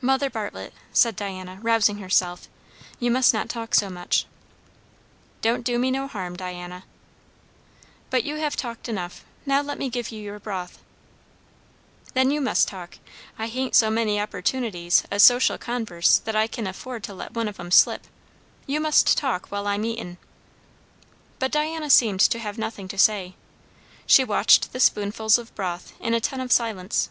[0.00, 2.48] "Mother Bartlett," said Diana, rousing herself,
[3.00, 4.24] "you must not talk so much."
[5.40, 6.84] "Don't do me no harm, Diana."
[8.08, 9.24] "But you have talked enough.
[9.44, 10.78] Now let me give you your broth."
[12.14, 12.98] "Then you must talk.
[13.36, 17.48] I hain't so many opportunities o' social converse that I kin afford to let one
[17.48, 18.06] of 'em slip.
[18.64, 20.18] You must talk while I'm eatin'."
[21.40, 23.34] But Diana seemed to have nothing to say.
[24.06, 27.10] She watched the spoonfuls of broth in attentive silence.